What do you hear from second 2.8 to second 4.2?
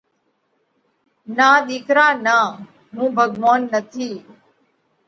هُون ڀڳوونَ نٿِي۔